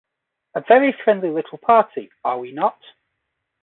[0.55, 2.81] A very friendly little party, are we not?